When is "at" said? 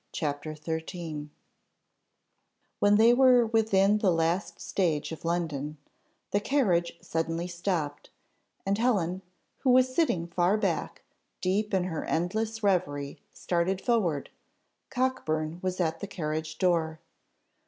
15.79-15.99